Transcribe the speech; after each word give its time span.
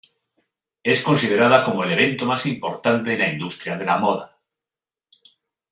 Es 0.81 1.03
considerada 1.03 1.63
como 1.63 1.83
el 1.83 1.91
evento 1.91 2.25
más 2.25 2.43
importante 2.47 3.13
en 3.13 3.19
la 3.19 3.29
industria 3.31 3.77
de 3.77 3.85
la 3.85 3.99
moda. 3.99 4.41